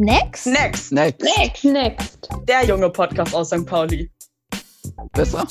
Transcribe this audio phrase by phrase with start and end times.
[0.00, 0.46] Next?
[0.46, 0.92] Next.
[0.92, 1.24] Next.
[1.24, 1.64] Next.
[1.64, 2.28] Next.
[2.46, 3.66] Der junge Podcast aus St.
[3.66, 4.08] Pauli.
[5.10, 5.44] Besser?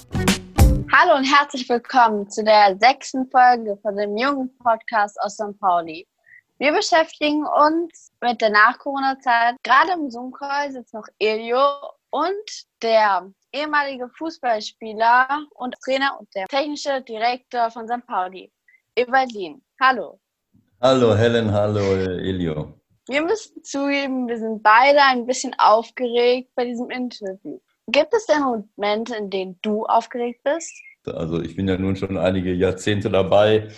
[0.90, 5.60] Hallo und herzlich willkommen zu der sechsten Folge von dem jungen Podcast aus St.
[5.60, 6.08] Pauli.
[6.60, 9.56] Wir beschäftigen uns mit der Nach-Corona-Zeit.
[9.64, 11.60] Gerade im Zoom-Call sitzt noch Elio
[12.12, 12.50] und
[12.82, 18.08] der ehemalige Fußballspieler und Trainer und der technische Direktor von St.
[18.08, 18.50] Pauli,
[18.96, 19.62] Evalin.
[19.82, 20.22] Hallo.
[20.80, 22.78] Hallo Helen, hallo Elio.
[23.08, 27.60] Wir müssen zugeben, wir sind beide ein bisschen aufgeregt bei diesem Interview.
[27.88, 30.74] Gibt es denn Momente, in denen du aufgeregt bist?
[31.06, 33.70] Also ich bin ja nun schon einige Jahrzehnte dabei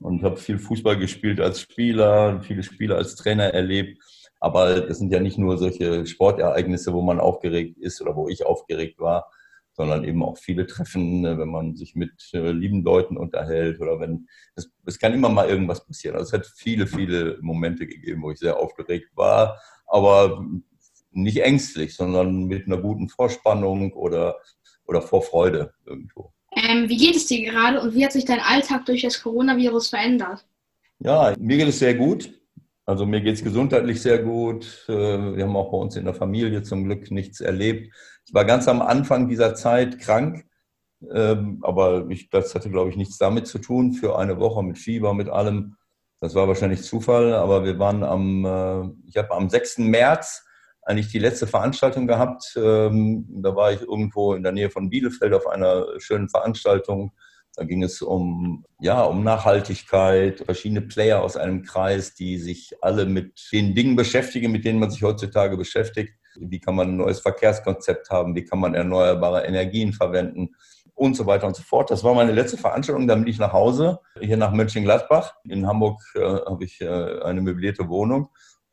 [0.00, 4.02] und habe viel Fußball gespielt als Spieler, viele Spiele als Trainer erlebt.
[4.40, 8.46] Aber es sind ja nicht nur solche Sportereignisse, wo man aufgeregt ist oder wo ich
[8.46, 9.30] aufgeregt war,
[9.78, 14.00] sondern eben auch viele Treffen, ne, wenn man sich mit äh, lieben Leuten unterhält oder
[14.00, 16.16] wenn es, es kann immer mal irgendwas passieren.
[16.16, 20.44] Also es hat viele, viele Momente gegeben, wo ich sehr aufgeregt war, aber
[21.12, 24.36] nicht ängstlich, sondern mit einer guten Vorspannung oder,
[24.84, 26.32] oder Vorfreude irgendwo.
[26.56, 29.90] Ähm, wie geht es dir gerade und wie hat sich dein Alltag durch das Coronavirus
[29.90, 30.44] verändert?
[30.98, 32.34] Ja, mir geht es sehr gut.
[32.84, 34.86] Also mir geht es gesundheitlich sehr gut.
[34.88, 34.92] Äh,
[35.36, 37.94] wir haben auch bei uns in der Familie zum Glück nichts erlebt.
[38.28, 40.44] Ich war ganz am Anfang dieser Zeit krank,
[41.10, 43.94] ähm, aber ich, das hatte, glaube ich, nichts damit zu tun.
[43.94, 45.76] Für eine Woche mit Fieber, mit allem.
[46.20, 49.78] Das war wahrscheinlich Zufall, aber wir waren am, äh, ich habe am 6.
[49.78, 50.44] März
[50.82, 52.54] eigentlich die letzte Veranstaltung gehabt.
[52.56, 57.12] Ähm, da war ich irgendwo in der Nähe von Bielefeld auf einer schönen Veranstaltung
[57.58, 63.04] da ging es um, ja, um Nachhaltigkeit, verschiedene Player aus einem Kreis, die sich alle
[63.04, 66.14] mit den Dingen beschäftigen, mit denen man sich heutzutage beschäftigt.
[66.40, 68.34] Wie kann man ein neues Verkehrskonzept haben?
[68.34, 70.54] Wie kann man erneuerbare Energien verwenden?
[70.94, 71.90] Und so weiter und so fort.
[71.90, 73.06] Das war meine letzte Veranstaltung.
[73.06, 75.34] Dann bin ich nach Hause, hier nach Mönchengladbach.
[75.44, 78.30] In Hamburg äh, habe ich äh, eine möblierte Wohnung.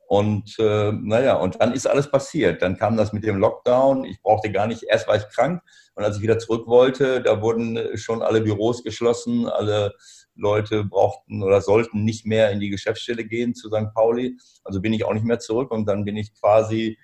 [0.08, 2.62] Und äh, naja, und dann ist alles passiert.
[2.62, 4.06] Dann kam das mit dem Lockdown.
[4.06, 5.62] Ich brauchte gar nicht, erst war ich krank.
[5.96, 9.48] Und als ich wieder zurück wollte, da wurden schon alle Büros geschlossen.
[9.48, 9.94] Alle
[10.36, 13.94] Leute brauchten oder sollten nicht mehr in die Geschäftsstelle gehen zu St.
[13.94, 14.38] Pauli.
[14.64, 15.72] Also bin ich auch nicht mehr zurück.
[15.72, 17.00] Und dann bin ich quasi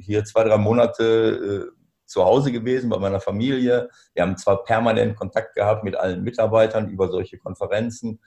[0.00, 3.90] hier zwei, drei Monate äh, zu Hause gewesen bei meiner Familie.
[4.14, 8.20] Wir haben zwar permanent Kontakt gehabt mit allen Mitarbeitern über solche Konferenzen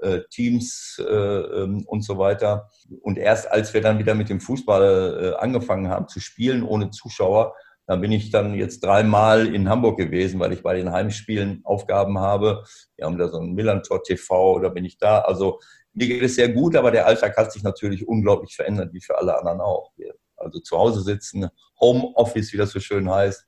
[0.00, 2.70] äh, Teams äh, ähm, und so weiter.
[3.02, 6.90] Und erst als wir dann wieder mit dem Fußball äh, angefangen haben zu spielen ohne
[6.90, 7.54] Zuschauer,
[7.86, 12.18] da bin ich dann jetzt dreimal in Hamburg gewesen, weil ich bei den Heimspielen Aufgaben
[12.18, 12.64] habe.
[12.96, 15.20] Wir haben da so ein Millantor TV, da bin ich da.
[15.20, 15.58] Also
[15.92, 19.18] mir geht es sehr gut, aber der Alltag hat sich natürlich unglaublich verändert, wie für
[19.18, 19.90] alle anderen auch.
[20.40, 23.46] Also zu Hause sitzen, Homeoffice, wie das so schön heißt.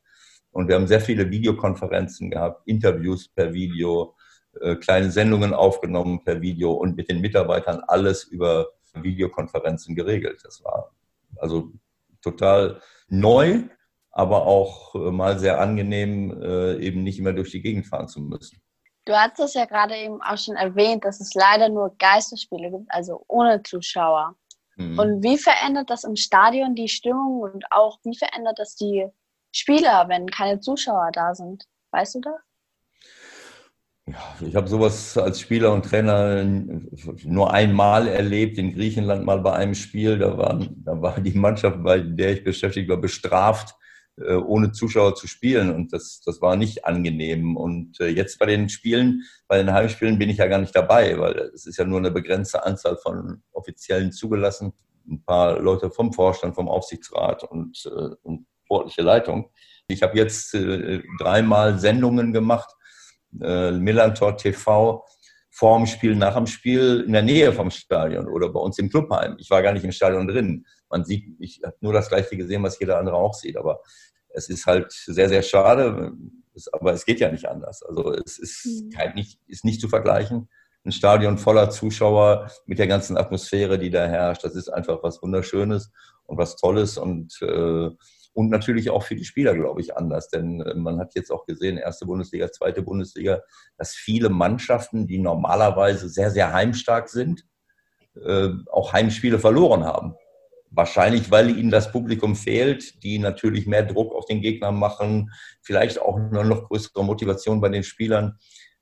[0.53, 4.15] Und wir haben sehr viele Videokonferenzen gehabt, Interviews per Video,
[4.61, 10.41] äh, kleine Sendungen aufgenommen per Video und mit den Mitarbeitern alles über Videokonferenzen geregelt.
[10.45, 10.95] Das war
[11.39, 11.73] also
[12.21, 13.63] total neu,
[14.11, 18.21] aber auch äh, mal sehr angenehm, äh, eben nicht immer durch die Gegend fahren zu
[18.21, 18.61] müssen.
[19.05, 22.87] Du hast es ja gerade eben auch schon erwähnt, dass es leider nur Geisterspiele gibt,
[22.89, 24.37] also ohne Zuschauer.
[24.77, 24.99] Mhm.
[24.99, 29.07] Und wie verändert das im Stadion die Stimmung und auch wie verändert das die
[29.53, 31.65] Spieler, wenn keine Zuschauer da sind?
[31.91, 32.35] Weißt du das?
[34.07, 39.53] Ja, ich habe sowas als Spieler und Trainer nur einmal erlebt, in Griechenland mal bei
[39.53, 40.19] einem Spiel.
[40.19, 43.77] Da, waren, da war die Mannschaft, bei der ich beschäftigt war, bestraft,
[44.17, 45.75] ohne Zuschauer zu spielen.
[45.75, 47.57] Und das, das war nicht angenehm.
[47.57, 51.19] Und äh, jetzt bei den Spielen, bei den Heimspielen bin ich ja gar nicht dabei,
[51.19, 54.73] weil es ist ja nur eine begrenzte Anzahl von Offiziellen zugelassen.
[55.09, 59.51] Ein paar Leute vom Vorstand, vom Aufsichtsrat und, äh, und sportliche Leitung.
[59.89, 60.57] Ich habe jetzt
[61.19, 62.73] dreimal Sendungen gemacht
[63.41, 65.05] äh, Millantor TV
[65.51, 69.37] vorm Spiel, nach dem Spiel in der Nähe vom Stadion oder bei uns im Clubheim.
[69.39, 70.67] Ich war gar nicht im Stadion drin.
[70.93, 73.57] Man sieht, ich habe nur das Gleiche gesehen, was jeder andere auch sieht.
[73.57, 73.83] Aber
[74.29, 76.13] es ist halt sehr, sehr schade.
[76.73, 77.83] aber es geht ja nicht anders.
[77.83, 78.91] Also es ist, mhm.
[78.91, 80.49] kein, nicht, ist nicht zu vergleichen.
[80.85, 84.45] Ein Stadion voller Zuschauer mit der ganzen Atmosphäre, die da herrscht.
[84.45, 85.91] Das ist einfach was Wunderschönes
[86.25, 87.91] und was Tolles und äh,
[88.35, 90.29] und natürlich auch für die Spieler, glaube ich, anders.
[90.29, 93.43] Denn äh, man hat jetzt auch gesehen, erste Bundesliga, zweite Bundesliga,
[93.77, 97.45] dass viele Mannschaften, die normalerweise sehr, sehr heimstark sind,
[98.15, 100.15] äh, auch Heimspiele verloren haben.
[100.75, 105.31] Wahrscheinlich, weil ihnen das Publikum fehlt, die natürlich mehr Druck auf den Gegner machen,
[105.61, 108.39] vielleicht auch eine noch größere Motivation bei den Spielern.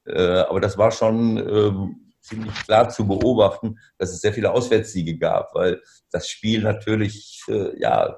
[0.06, 5.18] Äh, aber das war schon ähm, ziemlich klar zu beobachten, dass es sehr viele Auswärtssiege
[5.18, 7.42] gab, weil das Spiel natürlich,
[7.78, 8.16] ja,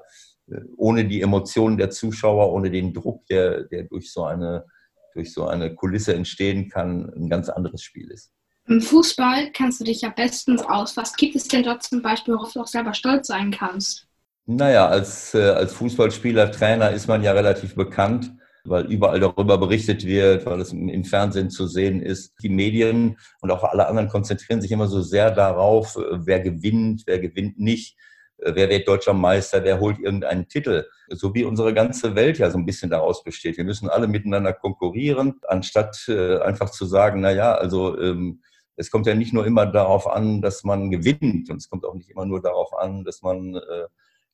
[0.77, 4.65] ohne die Emotionen der Zuschauer, ohne den Druck, der, der durch, so eine,
[5.13, 8.31] durch so eine Kulisse entstehen kann, ein ganz anderes Spiel ist.
[8.67, 10.95] Im Fußball kannst du dich ja bestens aus.
[10.95, 14.07] Was gibt es denn dort zum Beispiel, worauf du auch selber stolz sein kannst?
[14.45, 18.33] Naja, als, äh, als Fußballspieler, Trainer ist man ja relativ bekannt,
[18.65, 22.33] weil überall darüber berichtet wird, weil es im Fernsehen zu sehen ist.
[22.41, 27.03] Die Medien und auch alle anderen konzentrieren sich immer so sehr darauf, äh, wer gewinnt,
[27.05, 27.97] wer gewinnt nicht,
[28.37, 30.85] äh, wer wird deutscher Meister, wer holt irgendeinen Titel.
[31.09, 33.57] So wie unsere ganze Welt ja so ein bisschen daraus besteht.
[33.57, 38.41] Wir müssen alle miteinander konkurrieren, anstatt einfach zu sagen, na ja, also ähm,
[38.75, 41.93] es kommt ja nicht nur immer darauf an, dass man gewinnt und es kommt auch
[41.93, 43.59] nicht immer nur darauf an, dass man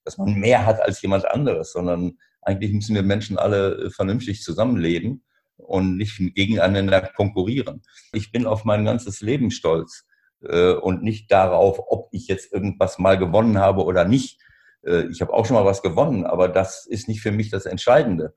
[0.03, 4.41] dass man mehr hat als jemand anderes, sondern eigentlich müssen wir Menschen alle äh, vernünftig
[4.41, 5.23] zusammenleben
[5.57, 7.83] und nicht gegeneinander konkurrieren.
[8.13, 10.05] Ich bin auf mein ganzes Leben stolz
[10.41, 14.41] äh, und nicht darauf, ob ich jetzt irgendwas mal gewonnen habe oder nicht.
[14.85, 17.65] Äh, ich habe auch schon mal was gewonnen, aber das ist nicht für mich das
[17.65, 18.33] Entscheidende.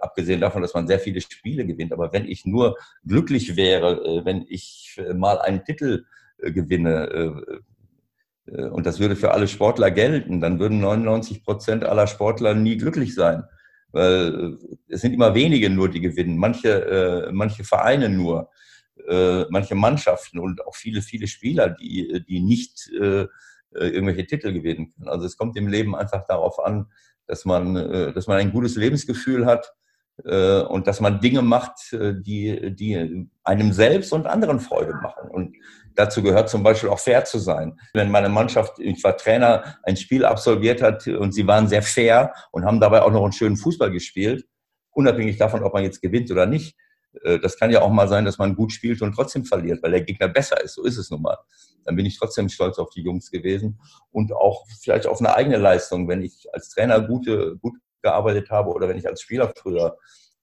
[0.00, 1.92] Abgesehen davon, dass man sehr viele Spiele gewinnt.
[1.92, 2.76] Aber wenn ich nur
[3.06, 6.04] glücklich wäre, wenn ich mal einen Titel
[6.38, 7.62] gewinne,
[8.46, 12.76] äh, und das würde für alle Sportler gelten, dann würden 99 Prozent aller Sportler nie
[12.76, 13.44] glücklich sein.
[13.92, 16.36] Weil äh, es sind immer wenige nur, die gewinnen.
[16.36, 18.50] Manche, äh, manche Vereine nur,
[19.48, 22.88] manche Mannschaften und auch viele, viele Spieler, die, die nicht
[23.72, 25.08] irgendwelche Titel gewinnen können.
[25.08, 26.86] Also es kommt im Leben einfach darauf an,
[27.26, 27.74] dass man,
[28.14, 29.72] dass man ein gutes Lebensgefühl hat
[30.24, 35.30] und dass man Dinge macht, die, die einem selbst und anderen Freude machen.
[35.30, 35.56] Und
[35.94, 37.78] Dazu gehört zum Beispiel auch fair zu sein.
[37.92, 42.32] Wenn meine Mannschaft, ich war Trainer, ein Spiel absolviert hat und sie waren sehr fair
[42.50, 44.46] und haben dabei auch noch einen schönen Fußball gespielt,
[44.90, 46.76] unabhängig davon, ob man jetzt gewinnt oder nicht.
[47.22, 49.92] Äh, das kann ja auch mal sein, dass man gut spielt und trotzdem verliert, weil
[49.92, 50.74] der Gegner besser ist.
[50.74, 51.38] So ist es nun mal.
[51.84, 53.80] Dann bin ich trotzdem stolz auf die Jungs gewesen
[54.10, 58.70] und auch vielleicht auf eine eigene Leistung, wenn ich als Trainer gute, gut gearbeitet habe
[58.70, 59.96] oder wenn ich als Spieler früher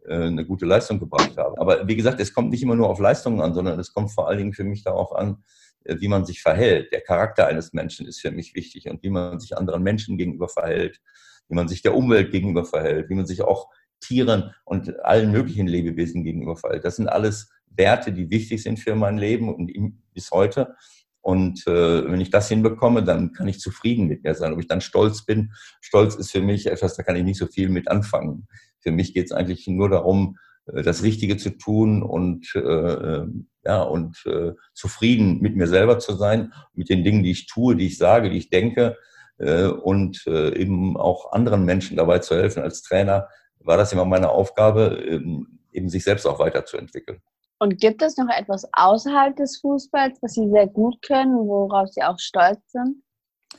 [0.06, 1.60] äh, eine gute Leistung gebracht habe.
[1.60, 4.28] Aber wie gesagt, es kommt nicht immer nur auf Leistungen an, sondern es kommt vor
[4.28, 5.44] allen Dingen für mich darauf an,
[5.84, 6.92] äh, wie man sich verhält.
[6.92, 10.48] Der Charakter eines Menschen ist für mich wichtig und wie man sich anderen Menschen gegenüber
[10.48, 11.02] verhält,
[11.48, 15.68] wie man sich der Umwelt gegenüber verhält, wie man sich auch Tieren und allen möglichen
[15.68, 16.86] Lebewesen gegenüber verhält.
[16.86, 19.72] Das sind alles Werte, die wichtig sind für mein Leben und
[20.14, 20.76] bis heute.
[21.22, 24.54] Und äh, wenn ich das hinbekomme, dann kann ich zufrieden mit mir sein.
[24.54, 25.52] Ob ich dann stolz bin,
[25.82, 28.48] Stolz ist für mich etwas, da kann ich nicht so viel mit anfangen.
[28.80, 30.38] Für mich geht es eigentlich nur darum,
[30.68, 36.00] äh, das Richtige zu tun und äh, ähm, ja und äh, zufrieden mit mir selber
[36.00, 38.98] zu sein, mit den Dingen, die ich tue, die ich sage, die ich denke
[39.38, 42.64] äh, und äh, eben auch anderen Menschen dabei zu helfen.
[42.64, 43.28] Als Trainer
[43.60, 47.22] war das immer meine Aufgabe, ähm, eben sich selbst auch weiterzuentwickeln.
[47.60, 52.02] Und gibt es noch etwas außerhalb des Fußballs, was Sie sehr gut können, worauf Sie
[52.02, 53.04] auch stolz sind?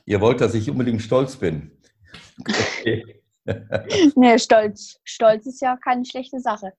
[0.06, 1.70] Ihr wollt, dass ich unbedingt stolz bin.
[2.40, 3.22] Okay.
[4.16, 4.98] nee, Stolz.
[5.04, 6.72] Stolz ist ja keine schlechte Sache.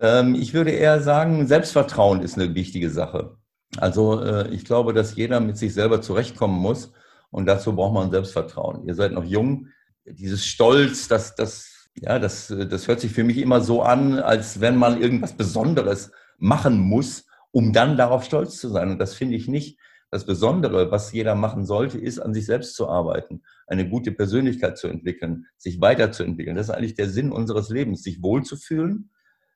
[0.00, 3.36] Ähm, ich würde eher sagen, Selbstvertrauen ist eine wichtige Sache.
[3.76, 6.92] Also äh, ich glaube, dass jeder mit sich selber zurechtkommen muss
[7.30, 8.86] und dazu braucht man Selbstvertrauen.
[8.86, 9.68] Ihr seid noch jung.
[10.04, 14.60] Dieses Stolz, das, das, ja, das, das hört sich für mich immer so an, als
[14.60, 18.90] wenn man irgendwas Besonderes machen muss, um dann darauf stolz zu sein.
[18.90, 19.78] Und das finde ich nicht.
[20.10, 24.78] Das Besondere, was jeder machen sollte, ist, an sich selbst zu arbeiten, eine gute Persönlichkeit
[24.78, 26.56] zu entwickeln, sich weiterzuentwickeln.
[26.56, 29.10] Das ist eigentlich der Sinn unseres Lebens, sich wohlzufühlen,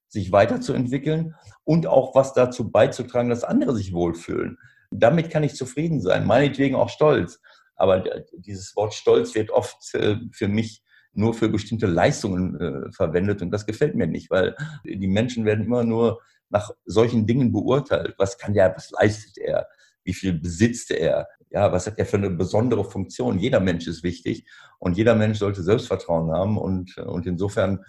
[0.08, 1.34] sich weiterzuentwickeln
[1.64, 4.58] und auch was dazu beizutragen, dass andere sich wohlfühlen.
[4.91, 7.41] Damit kann ich zufrieden sein, meinetwegen auch stolz.
[7.76, 8.02] Aber
[8.32, 10.82] dieses Wort Stolz wird oft äh, für mich
[11.19, 15.65] nur für bestimmte Leistungen äh, verwendet und das gefällt mir nicht, weil die Menschen werden
[15.65, 18.15] immer nur nach solchen Dingen beurteilt.
[18.19, 19.67] Was kann der, was leistet er?
[20.08, 23.39] wie viel besitzt er, ja, was hat er für eine besondere Funktion.
[23.39, 24.46] Jeder Mensch ist wichtig
[24.79, 27.84] und jeder Mensch sollte Selbstvertrauen haben und, und insofern,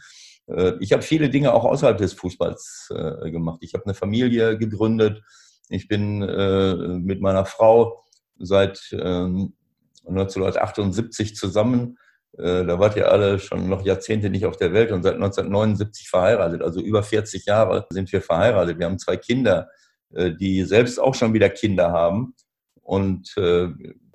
[0.48, 3.60] äh, ich habe viele Dinge auch außerhalb des Fußballs äh, gemacht.
[3.62, 5.24] Ich habe eine Familie gegründet.
[5.70, 8.04] Ich bin äh, mit meiner Frau
[8.38, 11.98] seit 1978 ähm, zusammen.
[12.40, 16.10] Äh, da wart ihr alle schon noch Jahrzehnte nicht auf der Welt und seit 1979
[16.10, 16.62] verheiratet.
[16.62, 18.80] Also über 40 Jahre sind wir verheiratet.
[18.80, 19.70] Wir haben zwei Kinder.
[20.14, 22.34] Äh, die selbst auch schon wieder Kinder haben.
[22.82, 23.68] Und äh,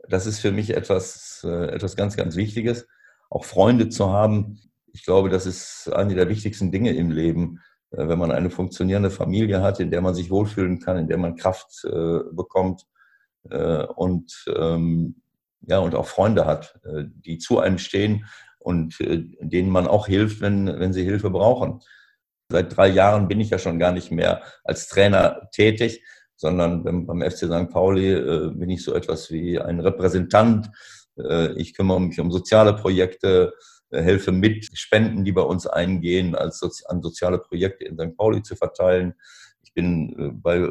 [0.08, 2.86] das ist für mich etwas, etwas ganz, ganz Wichtiges.
[3.30, 4.60] Auch Freunde zu haben.
[4.92, 9.62] Ich glaube, das ist eine der wichtigsten Dinge im Leben, wenn man eine funktionierende Familie
[9.62, 11.86] hat, in der man sich wohlfühlen kann, in der man Kraft
[12.32, 12.84] bekommt
[13.96, 15.22] und, ähm,
[15.66, 18.26] ja, und auch Freunde hat, die zu einem stehen
[18.58, 21.80] und denen man auch hilft, wenn, wenn sie Hilfe brauchen.
[22.48, 26.02] Seit drei Jahren bin ich ja schon gar nicht mehr als Trainer tätig,
[26.36, 27.70] sondern beim, FC St.
[27.70, 30.70] Pauli äh, bin ich so etwas wie ein Repräsentant.
[31.18, 33.54] Äh, ich kümmere mich um soziale Projekte,
[33.90, 38.16] äh, helfe mit, Spenden, die bei uns eingehen, als an soziale Projekte in St.
[38.16, 39.14] Pauli zu verteilen.
[39.62, 40.70] Ich bin bei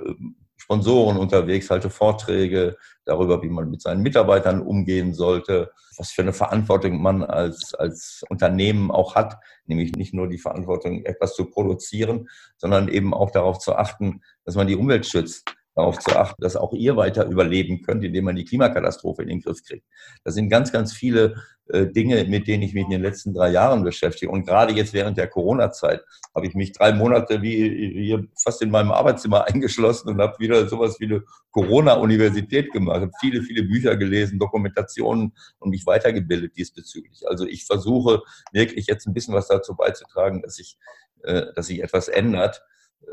[0.64, 6.32] Sponsoren unterwegs, halte Vorträge darüber, wie man mit seinen Mitarbeitern umgehen sollte, was für eine
[6.32, 12.30] Verantwortung man als, als Unternehmen auch hat, nämlich nicht nur die Verantwortung, etwas zu produzieren,
[12.56, 16.56] sondern eben auch darauf zu achten, dass man die Umwelt schützt darauf zu achten, dass
[16.56, 19.86] auch ihr weiter überleben könnt, indem man die Klimakatastrophe in den Griff kriegt.
[20.24, 21.36] Das sind ganz, ganz viele
[21.70, 24.32] äh, Dinge, mit denen ich mich in den letzten drei Jahren beschäftige.
[24.32, 26.04] Und gerade jetzt während der Corona-Zeit
[26.36, 30.68] habe ich mich drei Monate wie hier fast in meinem Arbeitszimmer eingeschlossen und habe wieder
[30.68, 37.28] sowas wie eine Corona-Universität gemacht, habe viele, viele Bücher gelesen, Dokumentationen und mich weitergebildet diesbezüglich.
[37.28, 40.78] Also ich versuche wirklich jetzt ein bisschen was dazu beizutragen, dass sich,
[41.24, 42.62] äh, dass sich etwas ändert.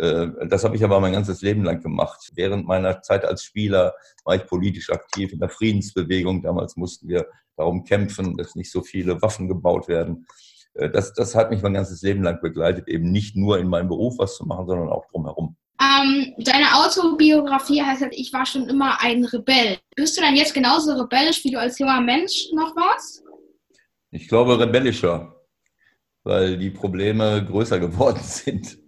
[0.00, 2.30] Äh, das habe ich aber mein ganzes Leben lang gemacht.
[2.34, 3.92] Während meiner Zeit als Spieler
[4.24, 6.42] war ich politisch aktiv in der Friedensbewegung.
[6.42, 7.26] Damals mussten wir
[7.56, 10.26] darum kämpfen, dass nicht so viele Waffen gebaut werden.
[10.74, 13.88] Äh, das, das hat mich mein ganzes Leben lang begleitet, eben nicht nur in meinem
[13.88, 15.56] Beruf was zu machen, sondern auch drumherum.
[15.80, 19.78] Ähm, deine Autobiografie heißt halt, ich war schon immer ein Rebell.
[19.96, 23.22] Bist du dann jetzt genauso rebellisch, wie du als junger Mensch noch warst?
[24.10, 25.34] Ich glaube rebellischer,
[26.22, 28.78] weil die Probleme größer geworden sind.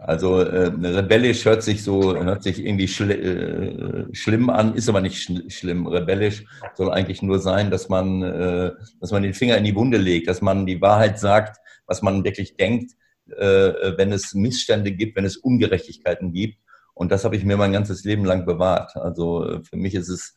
[0.00, 5.00] Also äh, rebellisch hört sich so, hört sich irgendwie schli äh, schlimm an, ist aber
[5.00, 5.88] nicht sch schlimm.
[5.88, 9.98] Rebellisch soll eigentlich nur sein, dass man, äh, dass man den Finger in die Wunde
[9.98, 12.92] legt, dass man die Wahrheit sagt, was man wirklich denkt,
[13.36, 16.58] äh, wenn es Missstände gibt, wenn es Ungerechtigkeiten gibt.
[16.94, 18.96] Und das habe ich mir mein ganzes Leben lang bewahrt.
[18.96, 20.34] Also äh, für mich ist es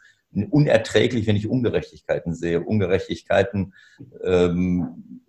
[0.50, 2.62] unerträglich, wenn ich Ungerechtigkeiten sehe.
[2.62, 3.74] Ungerechtigkeiten
[4.24, 5.21] ähm,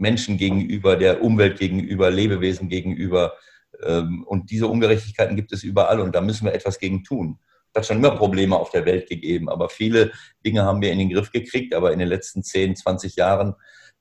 [0.00, 3.34] Menschen gegenüber, der Umwelt gegenüber, Lebewesen gegenüber.
[3.82, 7.38] Ähm, und diese Ungerechtigkeiten gibt es überall und da müssen wir etwas gegen tun.
[7.72, 10.10] Es hat schon immer Probleme auf der Welt gegeben, aber viele
[10.44, 11.74] Dinge haben wir in den Griff gekriegt.
[11.74, 13.54] Aber in den letzten 10, 20 Jahren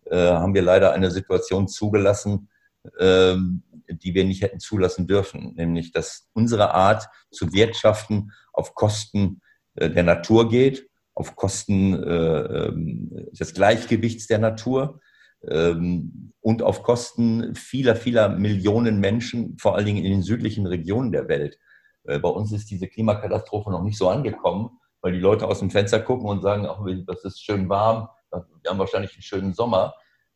[0.06, 2.50] äh, haben wir leider eine Situation zugelassen,
[3.00, 9.42] ähm, die wir nicht hätten zulassen dürfen, nämlich dass unsere Art zu wirtschaften auf Kosten
[9.76, 15.02] äh, der Natur geht, auf Kosten äh, ähm, des Gleichgewichts der Natur
[15.42, 21.28] und auf Kosten vieler, vieler Millionen Menschen, vor allen Dingen in den südlichen Regionen der
[21.28, 21.58] Welt.
[22.04, 25.70] Äh, bei uns ist diese Klimakatastrophe noch nicht so angekommen, weil die Leute aus dem
[25.70, 29.96] Fenster gucken und sagen, ach, das ist schön warm, wir haben wahrscheinlich einen schönen Sommer.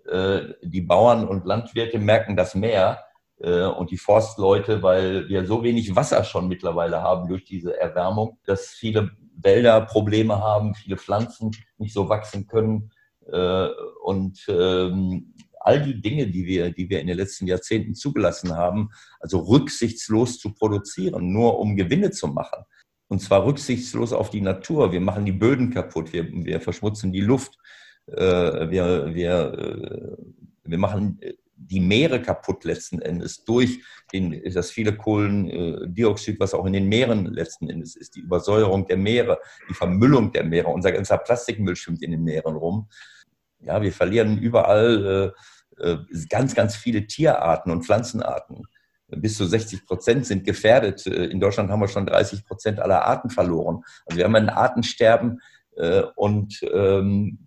[0.10, 3.04] Äh, die Bauern und Landwirte merken das mehr
[3.40, 8.40] äh, und die Forstleute, weil wir so wenig Wasser schon mittlerweile haben durch diese Erwärmung,
[8.46, 12.92] dass viele Wälder Probleme haben, viele Pflanzen nicht so wachsen können
[13.26, 18.90] und ähm, all die Dinge, die wir, die wir in den letzten Jahrzehnten zugelassen haben,
[19.20, 22.64] also rücksichtslos zu produzieren, nur um Gewinne zu machen.
[23.08, 24.92] Und zwar rücksichtslos auf die Natur.
[24.92, 27.58] Wir machen die Böden kaputt, wir, wir verschmutzen die Luft,
[28.08, 30.18] äh, wir, wir, äh,
[30.64, 31.20] wir machen
[31.56, 37.26] die Meere kaputt letzten Endes durch den, das viele Kohlendioxid, was auch in den Meeren
[37.26, 40.70] letzten Endes ist, die Übersäuerung der Meere, die Vermüllung der Meere.
[40.70, 42.90] Unser ganzer Plastikmüll schwimmt in den Meeren rum.
[43.60, 45.34] Ja, wir verlieren überall
[45.80, 45.98] äh, äh
[46.30, 48.64] ganz, ganz viele Tierarten und Pflanzenarten.
[49.08, 51.06] Bis zu 60 Prozent sind gefährdet.
[51.08, 53.84] Äh, in Deutschland haben wir schon 30 Prozent aller Arten verloren.
[54.06, 55.40] Also wir haben ein Artensterben
[55.78, 57.40] äh, und ähm,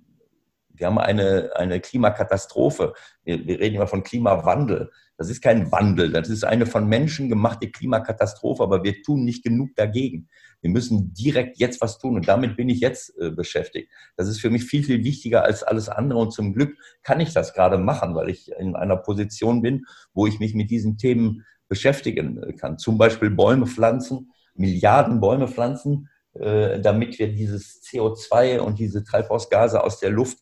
[0.78, 2.95] wir haben eine, eine Klimakatastrophe.
[3.25, 4.90] Wir, wir reden immer von Klimawandel.
[5.18, 9.42] Das ist kein Wandel, das ist eine von Menschen gemachte Klimakatastrophe, aber wir tun nicht
[9.42, 10.28] genug dagegen.
[10.61, 13.90] Wir müssen direkt jetzt was tun und damit bin ich jetzt äh, beschäftigt.
[14.16, 17.33] Das ist für mich viel, viel wichtiger als alles andere und zum Glück kann ich
[17.33, 21.47] das gerade machen, weil ich in einer Position bin, wo ich mich mit diesen Themen
[21.68, 22.78] beschäftigen äh, kann.
[22.78, 29.83] Zum Beispiel Bäume pflanzen, Milliarden Bäume pflanzen, äh, damit wir dieses CO2 und diese Treibhausgase
[29.83, 30.38] aus der Luft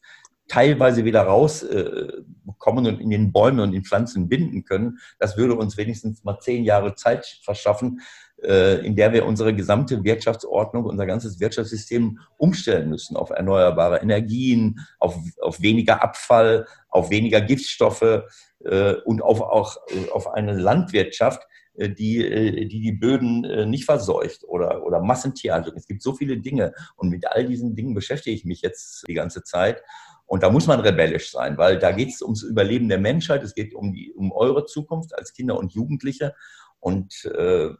[0.49, 4.99] teilweise wieder rauskommen äh, und in den Bäumen und in Pflanzen binden können.
[5.19, 8.01] Das würde uns wenigstens mal zehn Jahre Zeit verschaffen,
[8.43, 14.81] äh, in der wir unsere gesamte Wirtschaftsordnung, unser ganzes Wirtschaftssystem umstellen müssen auf erneuerbare Energien,
[14.99, 18.25] auf, auf weniger Abfall, auf weniger Giftstoffe
[18.65, 19.79] äh, und auf, auch
[20.13, 21.43] auf eine Landwirtschaft,
[21.77, 25.75] die, die die Böden nicht verseucht oder, oder Massentierhaltung.
[25.75, 29.15] Es gibt so viele Dinge und mit all diesen Dingen beschäftige ich mich jetzt die
[29.15, 29.83] ganze Zeit.
[30.26, 33.54] Und da muss man rebellisch sein, weil da geht es ums Überleben der Menschheit, es
[33.54, 36.35] geht um, die, um eure Zukunft als Kinder und Jugendliche.
[36.81, 37.71] Und äh,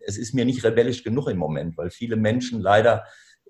[0.00, 3.04] es ist mir nicht rebellisch genug im Moment, weil viele Menschen leider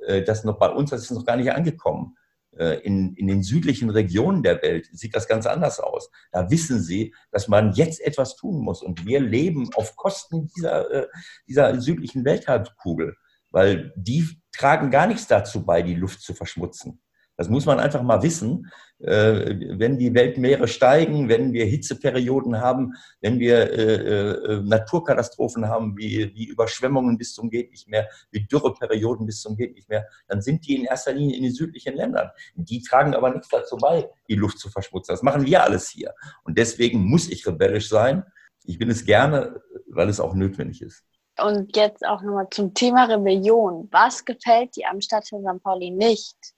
[0.06, 2.16] äh, das noch bei uns, das ist noch gar nicht angekommen.
[2.56, 6.10] Äh, in, in den südlichen Regionen der Welt sieht das ganz anders aus.
[6.32, 8.82] Da wissen sie, dass man jetzt etwas tun muss.
[8.82, 11.06] Und wir leben auf Kosten dieser, äh,
[11.46, 13.16] dieser südlichen Welthalbkugel,
[13.50, 17.02] weil die tragen gar nichts dazu bei, die Luft zu verschmutzen.
[17.36, 18.70] Das muss man einfach mal wissen.
[18.98, 25.98] Äh, wenn die Weltmeere steigen, wenn wir Hitzeperioden haben, wenn wir äh, äh, Naturkatastrophen haben,
[25.98, 30.40] wie, Überschwemmungen bis zum geht nicht mehr, wie Dürreperioden bis zum geht nicht mehr, dann
[30.40, 32.30] sind die in erster Linie in den südlichen Ländern.
[32.54, 35.12] Die tragen aber nichts dazu bei, die Luft zu verschmutzen.
[35.12, 36.14] Das machen wir alles hier.
[36.44, 38.24] Und deswegen muss ich rebellisch sein.
[38.64, 41.04] Ich bin es gerne, weil es auch notwendig ist.
[41.38, 43.88] Und jetzt auch nochmal zum Thema Rebellion.
[43.92, 45.62] Was gefällt dir am Stadtteil St.
[45.62, 46.55] Pauli nicht?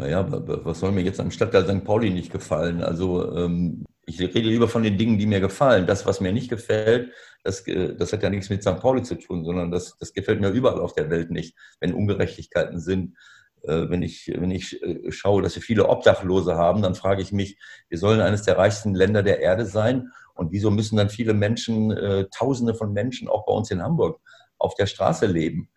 [0.00, 1.84] Naja, was soll mir jetzt am Stadtteil St.
[1.84, 2.82] Pauli nicht gefallen?
[2.82, 5.86] Also ähm, ich rede lieber von den Dingen, die mir gefallen.
[5.86, 7.12] Das, was mir nicht gefällt,
[7.44, 8.80] das, äh, das hat ja nichts mit St.
[8.80, 12.80] Pauli zu tun, sondern das, das gefällt mir überall auf der Welt nicht, wenn Ungerechtigkeiten
[12.80, 13.14] sind.
[13.62, 17.30] Äh, wenn ich, wenn ich äh, schaue, dass wir viele Obdachlose haben, dann frage ich
[17.30, 17.58] mich,
[17.90, 20.12] wir sollen eines der reichsten Länder der Erde sein.
[20.32, 21.94] Und wieso müssen dann viele Menschen,
[22.34, 24.22] Tausende von Menschen, auch bei uns in Hamburg,
[24.56, 25.68] auf der Straße leben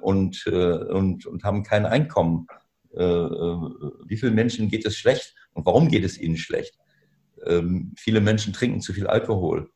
[0.00, 2.48] und, und, und haben kein Einkommen?
[2.94, 3.58] Äh, äh,
[4.06, 6.78] wie vielen Menschen geht es schlecht und warum geht es ihnen schlecht?
[7.46, 9.70] Ähm, viele Menschen trinken zu viel Alkohol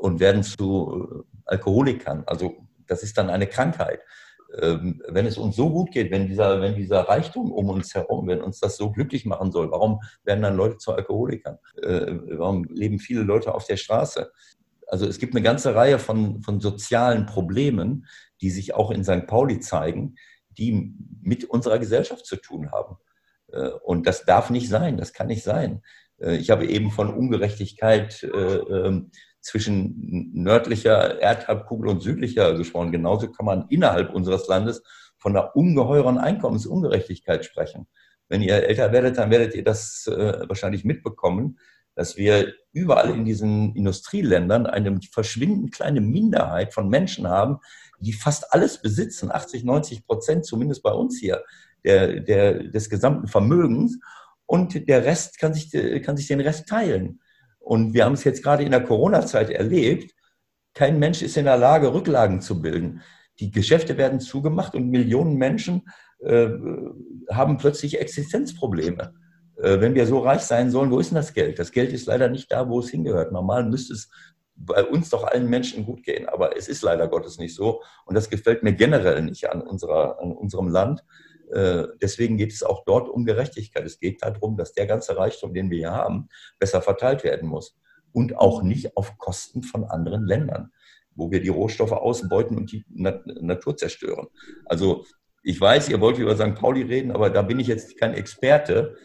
[0.00, 2.24] und werden zu äh, Alkoholikern.
[2.26, 2.54] Also
[2.86, 4.00] das ist dann eine Krankheit.
[4.60, 8.28] Ähm, wenn es uns so gut geht, wenn dieser, wenn dieser Reichtum um uns herum,
[8.28, 11.58] wenn uns das so glücklich machen soll, warum werden dann Leute zu Alkoholikern?
[11.74, 14.30] warum leben viele Leute auf der Straße?
[14.86, 18.06] Also es gibt eine ganze Reihe von, von sozialen Problemen,
[18.42, 19.26] die sich auch in St.
[19.26, 20.16] Pauli zeigen,
[20.58, 22.96] die mit unserer Gesellschaft zu tun haben.
[23.52, 25.82] Äh, und das darf nicht sein, das kann nicht sein.
[26.20, 32.92] Äh, ich habe eben von Ungerechtigkeit äh, ähm, zwischen nördlicher Erdhalbkugel und südlicher gesprochen.
[32.92, 34.82] Genauso kann man innerhalb unseres Landes
[35.18, 37.88] von einer ungeheuren Einkommensungerechtigkeit sprechen.
[38.28, 41.58] Wenn ihr älter werdet, dann werdet ihr das wahrscheinlich mitbekommen,
[41.94, 47.58] dass wir überall in diesen Industrieländern eine verschwindend kleine Minderheit von Menschen haben,
[48.00, 51.44] die fast alles besitzen, 80, 90 Prozent, zumindest bei uns hier,
[51.84, 53.98] der, der, des gesamten Vermögens.
[54.46, 55.70] Und der Rest kann sich,
[56.02, 57.20] kann sich den Rest teilen.
[57.58, 60.14] Und wir haben es jetzt gerade in der Corona-Zeit erlebt.
[60.74, 63.02] Kein Mensch ist in der Lage, Rücklagen zu bilden.
[63.38, 65.82] Die Geschäfte werden zugemacht und Millionen Menschen
[66.20, 66.48] äh,
[67.30, 69.14] haben plötzlich Existenzprobleme.
[69.62, 71.58] Äh, wenn wir so reich sein sollen, wo ist denn das Geld?
[71.58, 73.32] Das Geld ist leider nicht da, wo es hingehört.
[73.32, 74.10] Normal müsste es
[74.56, 78.14] bei uns doch allen Menschen gut gehen, aber es ist leider Gottes nicht so und
[78.14, 81.04] das gefällt mir generell nicht an, unserer, an unserem Land.
[81.52, 83.84] Äh, deswegen geht es auch dort um Gerechtigkeit.
[83.84, 87.76] Es geht darum, dass der ganze Reichtum, den wir hier haben, besser verteilt werden muss
[88.12, 90.72] und auch nicht auf Kosten von anderen Ländern,
[91.14, 94.26] wo wir die Rohstoffe ausbeuten und die Natur zerstören.
[94.66, 95.04] Also
[95.42, 96.54] ich weiß, ihr wollt über St.
[96.54, 98.96] Pauli reden, aber da bin ich jetzt kein Experte.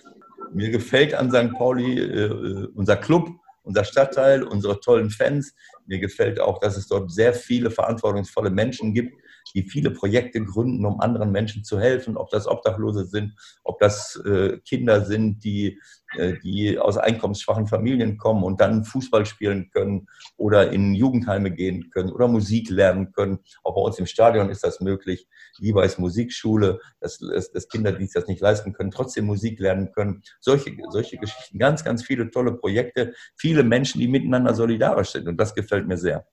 [0.53, 1.53] Mir gefällt an St.
[1.53, 3.29] Pauli äh, äh, unser Club,
[3.63, 5.53] unser Stadtteil, unsere tollen Fans.
[5.85, 9.21] Mir gefällt auch, dass es dort sehr viele verantwortungsvolle Menschen gibt,
[9.53, 13.33] die viele Projekte gründen, um anderen Menschen zu helfen, ob das Obdachlose sind,
[13.63, 15.79] ob das äh, Kinder sind, die,
[16.15, 20.07] äh, die aus einkommensschwachen Familien kommen und dann Fußball spielen können
[20.37, 23.39] oder in Jugendheime gehen können oder Musik lernen können.
[23.63, 25.27] Auch bei uns im Stadion ist das möglich.
[25.59, 29.91] Lieber ist Musikschule, dass, dass Kinder, die sich das nicht leisten können, trotzdem Musik lernen
[29.91, 30.23] können.
[30.39, 35.37] Solche, solche Geschichten, ganz, ganz viele tolle Projekte, viele Menschen, die miteinander solidarisch sind und
[35.37, 36.25] das gefällt mir sehr.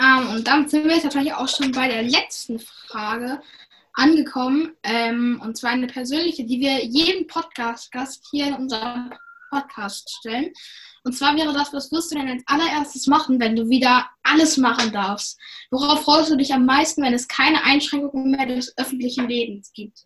[0.00, 3.40] Ähm, und damit sind wir jetzt natürlich auch schon bei der letzten Frage
[3.94, 4.76] angekommen.
[4.82, 9.10] Ähm, und zwar eine persönliche, die wir jedem Podcast-Gast hier in unserem
[9.50, 10.52] Podcast stellen.
[11.04, 14.56] Und zwar wäre das, was wirst du denn als allererstes machen, wenn du wieder alles
[14.56, 15.38] machen darfst?
[15.70, 20.04] Worauf freust du dich am meisten, wenn es keine Einschränkungen mehr des öffentlichen Lebens gibt?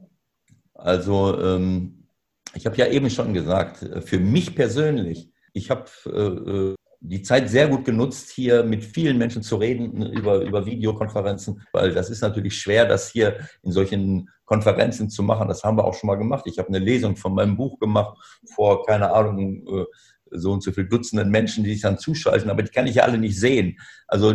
[0.75, 2.07] Also, ähm,
[2.55, 7.23] ich habe ja eben schon gesagt, äh, für mich persönlich, ich habe äh, äh die
[7.23, 12.11] Zeit sehr gut genutzt, hier mit vielen Menschen zu reden über, über Videokonferenzen, weil das
[12.11, 15.49] ist natürlich schwer, das hier in solchen Konferenzen zu machen.
[15.49, 16.45] Das haben wir auch schon mal gemacht.
[16.47, 18.17] Ich habe eine Lesung von meinem Buch gemacht
[18.55, 19.85] vor, keine Ahnung, äh,
[20.31, 23.03] so und so viel Dutzenden Menschen, die sich dann zuschalten, aber die kann ich ja
[23.03, 23.79] alle nicht sehen.
[24.07, 24.35] Also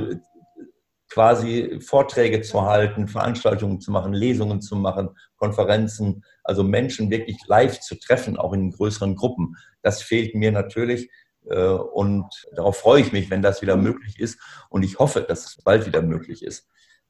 [1.10, 7.80] quasi Vorträge zu halten, Veranstaltungen zu machen, Lesungen zu machen, Konferenzen, also Menschen wirklich live
[7.80, 9.56] zu treffen, auch in größeren Gruppen.
[9.82, 11.10] Das fehlt mir natürlich.
[11.50, 14.40] Äh, und darauf freue ich mich, wenn das wieder möglich ist.
[14.70, 16.68] Und ich hoffe, dass es bald wieder möglich ist.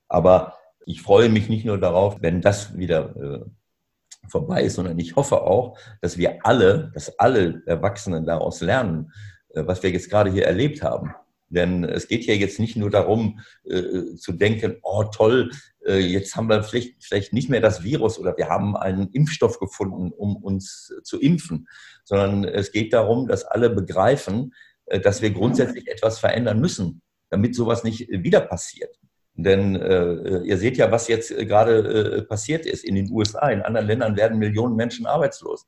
[0.08, 3.45] Aber ich freue mich nicht nur darauf, wenn das wieder äh,
[4.30, 9.12] vorbei ist, sondern ich hoffe auch, dass wir alle, dass alle Erwachsenen daraus lernen,
[9.50, 11.13] äh, was wir jetzt gerade hier erlebt haben.
[11.49, 15.51] Denn es geht ja jetzt nicht nur darum äh, zu denken, oh toll,
[15.86, 19.60] äh, jetzt haben wir vielleicht, vielleicht nicht mehr das Virus oder wir haben einen Impfstoff
[19.60, 21.67] gefunden, um uns zu impfen,
[22.03, 24.53] sondern es geht darum, dass alle begreifen,
[24.88, 28.97] äh, dass wir grundsätzlich etwas verändern müssen, damit sowas nicht wieder passiert.
[29.38, 33.49] Denn äh, ihr seht ja, was jetzt gerade äh, passiert ist in den USA.
[33.49, 35.67] In anderen Ländern werden Millionen Menschen arbeitslos.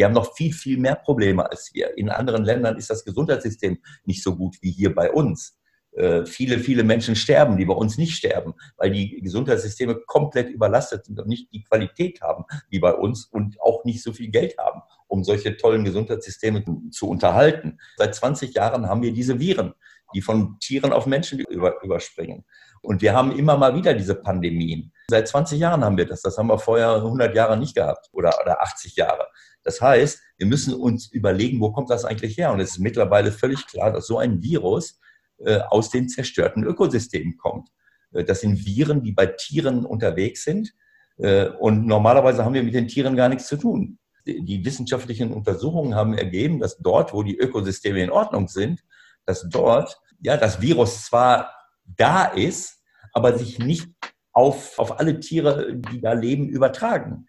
[0.00, 1.98] Die haben noch viel, viel mehr Probleme als wir.
[1.98, 5.58] In anderen Ländern ist das Gesundheitssystem nicht so gut wie hier bei uns.
[5.92, 11.04] Äh, viele, viele Menschen sterben, die bei uns nicht sterben, weil die Gesundheitssysteme komplett überlastet
[11.04, 14.56] sind und nicht die Qualität haben wie bei uns und auch nicht so viel Geld
[14.56, 17.78] haben, um solche tollen Gesundheitssysteme zu unterhalten.
[17.98, 19.74] Seit 20 Jahren haben wir diese Viren,
[20.14, 22.44] die von Tieren auf Menschen über, überspringen.
[22.82, 24.92] Und wir haben immer mal wieder diese Pandemien.
[25.08, 26.22] Seit 20 Jahren haben wir das.
[26.22, 29.26] Das haben wir vorher 100 Jahre nicht gehabt oder, oder 80 Jahre.
[29.62, 32.52] Das heißt, wir müssen uns überlegen, wo kommt das eigentlich her?
[32.52, 34.98] Und es ist mittlerweile völlig klar, dass so ein Virus
[35.38, 37.68] äh, aus den zerstörten Ökosystemen kommt.
[38.12, 40.72] Äh, das sind Viren, die bei Tieren unterwegs sind.
[41.18, 43.98] Äh, und normalerweise haben wir mit den Tieren gar nichts zu tun.
[44.26, 48.84] Die wissenschaftlichen Untersuchungen haben ergeben, dass dort, wo die Ökosysteme in Ordnung sind,
[49.30, 53.88] dass dort ja das Virus zwar da ist, aber sich nicht
[54.32, 57.26] auf, auf alle Tiere, die da leben, übertragen.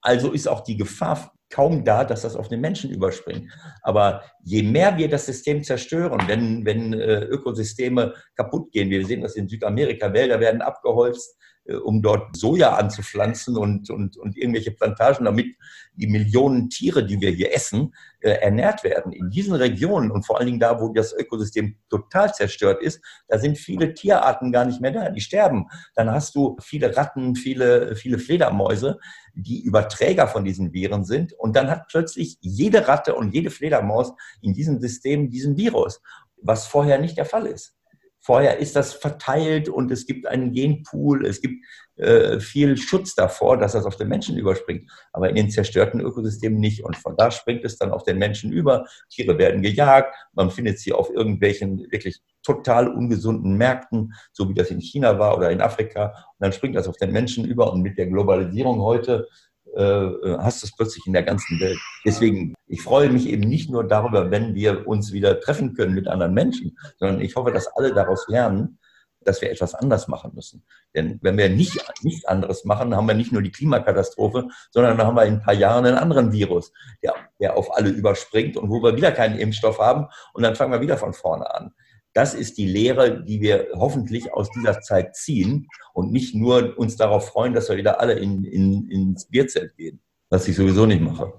[0.00, 3.52] Also ist auch die Gefahr kaum da, dass das auf den Menschen überspringt.
[3.82, 9.20] Aber je mehr wir das System zerstören, wenn, wenn äh, Ökosysteme kaputt gehen, wir sehen
[9.20, 11.36] das in Südamerika, Wälder werden abgeholzt,
[11.84, 15.46] um dort Soja anzupflanzen und, und, und irgendwelche Plantagen, damit
[15.94, 19.12] die Millionen Tiere, die wir hier essen, äh, ernährt werden.
[19.12, 23.38] In diesen Regionen und vor allen Dingen da, wo das Ökosystem total zerstört ist, da
[23.38, 25.66] sind viele Tierarten gar nicht mehr da, die sterben.
[25.94, 28.98] Dann hast du viele Ratten, viele, viele Fledermäuse,
[29.34, 31.32] die Überträger von diesen Viren sind.
[31.34, 36.02] Und dann hat plötzlich jede Ratte und jede Fledermaus in diesem System diesen Virus,
[36.36, 37.76] was vorher nicht der Fall ist.
[38.24, 41.64] Vorher ist das verteilt und es gibt einen Genpool, es gibt
[41.96, 44.88] äh, viel Schutz davor, dass das auf den Menschen überspringt.
[45.12, 46.84] Aber in den zerstörten Ökosystemen nicht.
[46.84, 48.86] Und von da springt es dann auf den Menschen über.
[49.10, 54.70] Tiere werden gejagt, man findet sie auf irgendwelchen wirklich total ungesunden Märkten, so wie das
[54.70, 56.06] in China war oder in Afrika.
[56.06, 57.72] Und dann springt das auf den Menschen über.
[57.72, 59.26] Und mit der Globalisierung heute
[59.74, 61.78] hast du es plötzlich in der ganzen Welt.
[62.04, 66.08] Deswegen, ich freue mich eben nicht nur darüber, wenn wir uns wieder treffen können mit
[66.08, 68.78] anderen Menschen, sondern ich hoffe, dass alle daraus lernen,
[69.24, 70.64] dass wir etwas anders machen müssen.
[70.94, 75.06] Denn wenn wir nicht, nichts anderes machen, haben wir nicht nur die Klimakatastrophe, sondern dann
[75.06, 76.72] haben wir in ein paar Jahren einen anderen Virus,
[77.02, 80.72] der, der auf alle überspringt und wo wir wieder keinen Impfstoff haben und dann fangen
[80.72, 81.72] wir wieder von vorne an.
[82.14, 86.96] Das ist die Lehre, die wir hoffentlich aus dieser Zeit ziehen und nicht nur uns
[86.96, 91.00] darauf freuen, dass wir wieder alle in, in, ins Bierzelt gehen, was ich sowieso nicht
[91.00, 91.32] mache.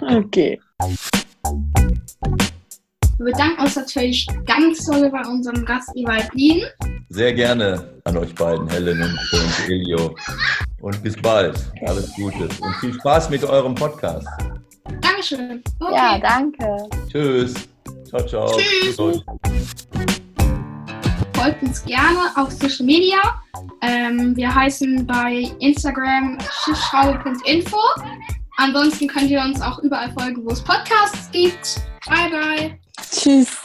[0.00, 0.58] Okay.
[3.18, 6.64] Wir bedanken uns natürlich ganz toll bei unserem Gast Evalin.
[7.10, 10.16] Sehr gerne an euch beiden, Helen und, und Elio.
[10.80, 11.56] Und bis bald.
[11.86, 12.44] Alles Gute.
[12.44, 14.26] Und viel Spaß mit eurem Podcast.
[15.00, 15.62] Dankeschön.
[15.78, 15.94] Okay.
[15.94, 16.88] Ja, danke.
[17.08, 17.68] Tschüss.
[18.12, 18.58] Ciao, ciao.
[18.58, 18.96] Tschüss.
[21.34, 23.18] Folgt uns gerne auf Social Media.
[23.80, 27.78] Ähm, wir heißen bei Instagram schiffschraube.info.
[28.58, 31.80] Ansonsten könnt ihr uns auch überall folgen, wo es Podcasts gibt.
[32.06, 32.78] Bye, bye.
[33.10, 33.62] Tschüss.